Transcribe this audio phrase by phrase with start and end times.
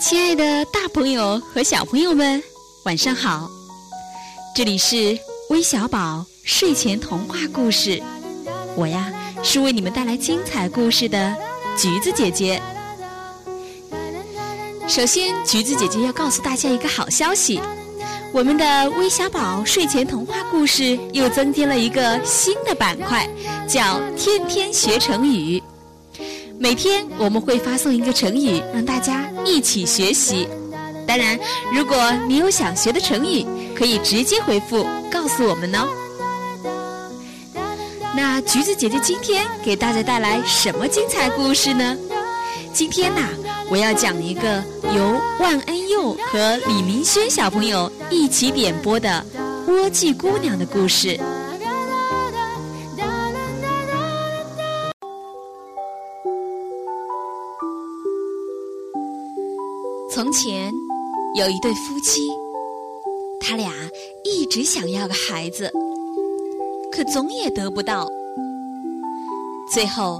[0.00, 2.40] 亲爱的，大朋友和小朋友们，
[2.84, 3.50] 晚上好！
[4.54, 5.18] 这里是
[5.48, 8.00] 微小宝睡前童话故事，
[8.76, 9.12] 我呀
[9.42, 11.36] 是为你们带来精彩故事的
[11.76, 12.62] 橘子姐姐。
[14.86, 17.60] 首先，橘子姐姐要告诉大家一个好消息，
[18.32, 23.28] 我们的微小宝睡前童话故事又增添了一个新的板块，
[23.68, 25.60] 叫“天天学成语”。
[26.56, 30.48] 每天我们会发送一个成语，让大家一起学习。
[31.08, 31.36] 当然，
[31.74, 31.96] 如果
[32.28, 35.88] 你有想学的成语，可以直接回复告诉我们哦。
[38.14, 41.96] 那橘子姐姐今天给大家带来什么精彩故事呢？
[42.72, 43.22] 今天呐，
[43.70, 44.62] 我要讲一个
[44.96, 49.24] 由万恩佑和李明轩小朋友一起点播的
[49.70, 51.16] 《莴苣姑娘》的故事。
[60.12, 60.72] 从前
[61.36, 62.28] 有一对夫妻，
[63.40, 63.72] 他俩
[64.24, 65.70] 一直想要个孩子，
[66.90, 68.08] 可总也得不到。
[69.72, 70.18] 最后，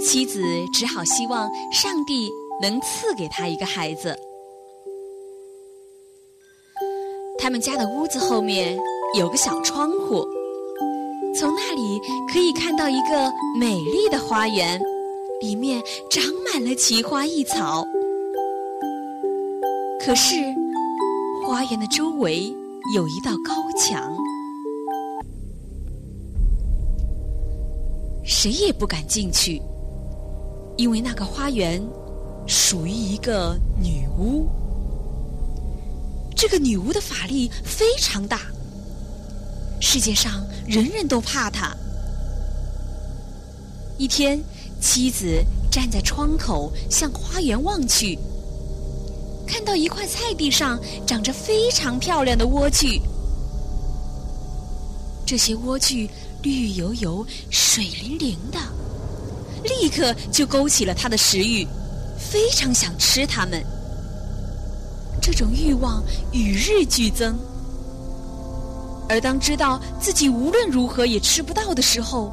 [0.00, 0.40] 妻子
[0.72, 2.30] 只好希望上帝
[2.62, 4.16] 能赐给他一个孩子。
[7.38, 8.78] 他们家的屋子后面
[9.18, 10.24] 有个小窗户，
[11.34, 12.00] 从那里
[12.32, 14.80] 可以看到一个美丽的花园，
[15.40, 17.84] 里面长满了奇花异草。
[19.98, 20.36] 可是，
[21.44, 22.54] 花园的周围
[22.94, 24.16] 有一道高墙，
[28.24, 29.60] 谁也不敢进去，
[30.76, 31.84] 因为那个花园
[32.46, 34.48] 属于一个女巫。
[36.34, 38.40] 这个女巫的法力非常大，
[39.80, 41.76] 世界上人人都怕她。
[43.96, 44.42] 一天，
[44.80, 48.18] 妻子站在窗口向花园望去。
[49.46, 53.00] 看到一块菜地上长着非常漂亮的莴苣，
[55.24, 56.08] 这些莴苣
[56.42, 58.58] 绿油油、水灵灵的，
[59.62, 61.64] 立刻就勾起了她的食欲，
[62.30, 63.64] 非常想吃它们。
[65.20, 66.02] 这种欲望
[66.32, 67.38] 与日俱增，
[69.08, 72.32] 而当知道自己无论如何也吃不到的时候，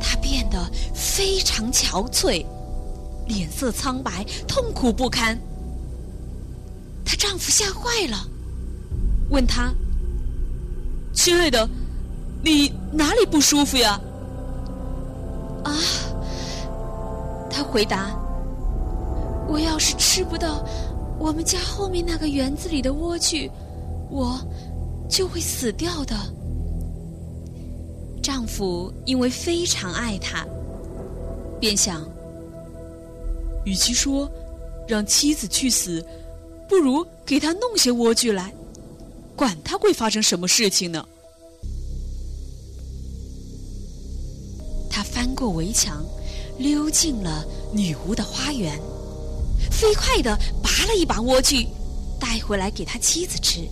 [0.00, 0.58] 他变得
[0.94, 2.44] 非常憔悴，
[3.26, 5.38] 脸色苍白，痛苦不堪。
[7.04, 8.18] 她丈夫吓坏了，
[9.30, 9.72] 问她
[11.14, 11.68] ：“亲爱的，
[12.42, 13.98] 你哪里不舒服呀？”
[15.64, 15.72] 啊，
[17.50, 18.10] 她回答
[19.50, 20.64] ：“我要是吃不到
[21.18, 23.50] 我们家后面那个园子里的莴苣，
[24.08, 24.38] 我
[25.08, 26.16] 就会死掉的。”
[28.22, 30.46] 丈夫因为非常爱她，
[31.58, 32.08] 便想：
[33.64, 34.30] 与其说
[34.86, 36.04] 让妻子去死。
[36.68, 38.54] 不如给她弄些莴苣来，
[39.34, 41.04] 管他会发生什么事情呢？
[44.88, 46.04] 他翻过围墙，
[46.58, 48.80] 溜进了女巫的花园，
[49.80, 51.66] 飞快的拔了一把莴苣，
[52.18, 53.66] 带回来给他妻子吃。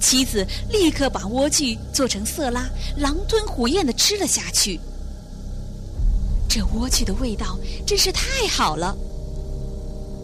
[0.00, 4.78] 妻子立刻把莴苣做成色拉，狼吞虎咽的吃了下去。
[6.48, 8.96] 这莴苣的味道真是太好了。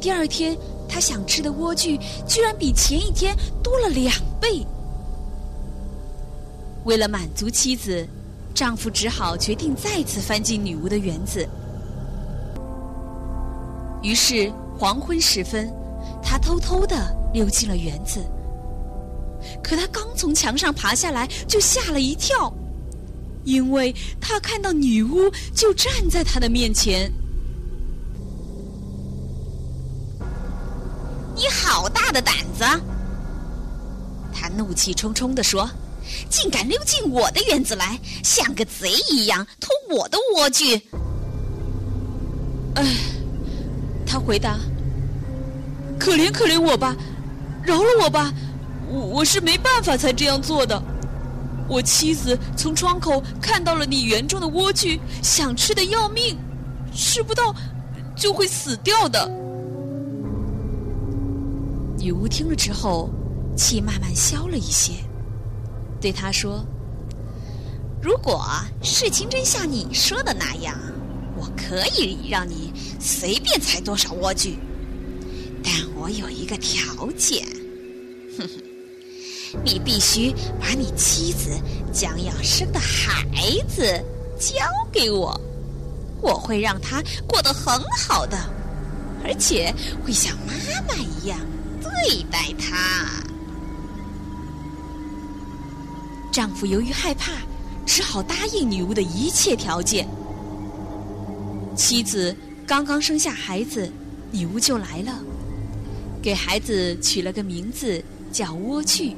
[0.00, 0.56] 第二天。
[0.86, 1.98] 他想吃的莴苣
[2.28, 3.34] 居然比前一天
[3.64, 4.64] 多了两倍。
[6.84, 8.06] 为了满足妻子，
[8.54, 11.48] 丈夫只好决定再次翻进女巫的园子。
[14.04, 15.72] 于是黄昏时分，
[16.22, 16.94] 他偷偷的
[17.32, 18.22] 溜进了园子。
[19.62, 22.52] 可他刚从墙上爬下来，就吓了一跳，
[23.44, 27.10] 因为他看到女巫就站在他的面前。
[31.34, 32.64] 你好大的胆子！
[34.32, 35.68] 他怒气冲冲地说
[36.28, 40.80] ：“竟敢溜进我的园子来，像个贼一样偷我的莴苣！”
[42.76, 42.84] 哎，
[44.14, 44.56] 他回答
[45.98, 46.94] ：“可怜可怜我吧，
[47.64, 48.32] 饶了我吧，
[48.88, 50.80] 我我是没办法才这样做的。
[51.68, 56.38] 我妻子从窗口看到了你园中的莴苣，想吃的要命，
[56.94, 57.52] 吃不到
[58.14, 59.28] 就会死掉的。”
[61.98, 63.10] 女巫听了之后，
[63.56, 64.92] 气慢慢消了一些，
[66.00, 66.64] 对他说
[68.00, 68.46] ：“如果
[68.80, 70.76] 事情真像你说的那样，
[71.36, 72.72] 我可以让你
[73.06, 74.54] 随便采多少莴苣，
[75.62, 77.46] 但我有一个条件，
[78.38, 78.62] 哼哼，
[79.62, 81.50] 你必须把你妻子
[81.92, 83.12] 将要生的孩
[83.68, 84.02] 子
[84.40, 84.54] 交
[84.90, 85.38] 给我，
[86.22, 88.38] 我会让它过得很好的，
[89.22, 89.70] 而且
[90.02, 90.54] 会像妈
[90.88, 91.38] 妈一样
[91.82, 93.22] 对待它。
[96.32, 97.32] 丈夫由于害怕，
[97.84, 100.08] 只好答应女巫的一切条件。
[101.76, 102.34] 妻子
[102.66, 103.92] 刚刚生下孩子，
[104.32, 105.12] 女巫就来了，
[106.22, 108.02] 给孩子取了个名字
[108.32, 109.14] 叫莴苣，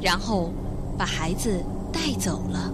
[0.00, 0.52] 然后
[0.98, 1.62] 把孩子
[1.92, 2.72] 带走了。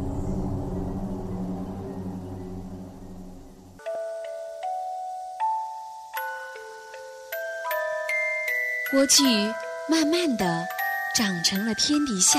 [8.92, 9.52] 莴苣
[9.90, 10.64] 慢慢的
[11.14, 12.38] 长成了天底下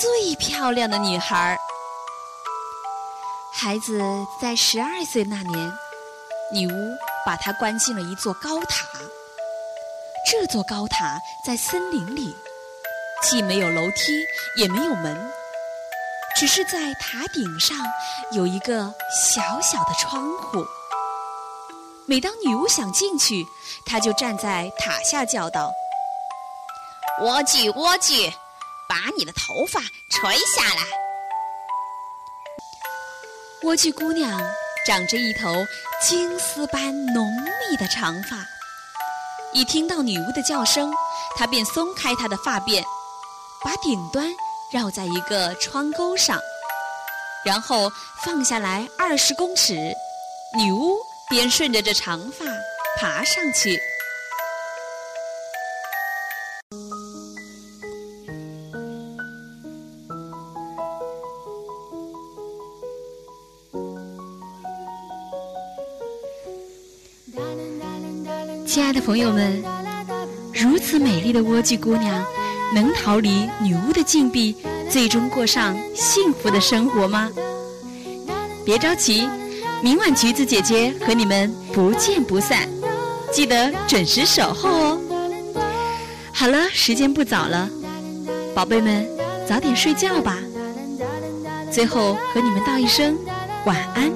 [0.00, 1.58] 最漂亮的女孩儿。
[3.52, 4.00] 孩子
[4.40, 5.72] 在十二岁那年，
[6.52, 8.86] 女巫把她关进了一座高塔。
[10.30, 12.34] 这座高塔在森林里，
[13.22, 14.24] 既没有楼梯，
[14.56, 15.32] 也没有门，
[16.36, 17.76] 只是在塔顶上
[18.32, 18.94] 有一个
[19.32, 20.64] 小小的窗户。
[22.06, 23.46] 每当女巫想进去，
[23.86, 25.72] 她就站在塔下叫道。
[27.20, 28.32] 莴苣，莴苣，
[28.88, 29.80] 把你的头发
[30.10, 30.82] 垂下来。
[33.62, 34.40] 莴苣姑娘
[34.84, 35.66] 长着一头
[36.02, 38.36] 金丝般浓密的长发，
[39.54, 40.92] 一听到女巫的叫声，
[41.34, 42.84] 她便松开她的发辫，
[43.64, 44.28] 把顶端
[44.70, 46.38] 绕在一个窗钩上，
[47.46, 47.90] 然后
[48.22, 49.74] 放下来二十公尺，
[50.54, 50.98] 女巫
[51.30, 52.44] 便顺着这长发
[52.98, 53.80] 爬上去。
[68.74, 69.62] 亲爱的朋友们，
[70.52, 72.26] 如此美丽的莴苣姑娘，
[72.74, 74.56] 能逃离女巫的禁闭，
[74.90, 77.30] 最终过上幸福的生活吗？
[78.64, 79.28] 别着急，
[79.80, 82.68] 明晚橘子姐姐和你们不见不散，
[83.32, 85.00] 记得准时守候哦。
[86.32, 87.70] 好了，时间不早了，
[88.56, 89.08] 宝贝们
[89.48, 90.36] 早点睡觉吧。
[91.70, 93.16] 最后和你们道一声
[93.66, 94.10] 晚安。